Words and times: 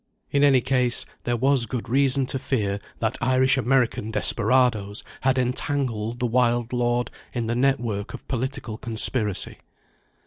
In 0.31 0.43
any 0.43 0.61
case 0.61 1.05
there 1.25 1.37
was 1.37 1.67
good 1.67 1.87
reason 1.87 2.25
to 2.25 2.39
fear 2.39 2.79
that 3.01 3.19
Irish 3.21 3.55
American 3.55 4.09
desperadoes 4.09 5.03
had 5.21 5.37
entangled 5.37 6.17
the 6.17 6.25
wild 6.25 6.73
lord 6.73 7.11
in 7.33 7.45
the 7.45 7.53
network 7.55 8.15
of 8.15 8.27
political 8.27 8.79
conspiracy. 8.79 9.59